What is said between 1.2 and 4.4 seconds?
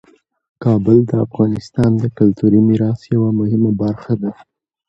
افغانستان د کلتوري میراث یوه مهمه برخه ده.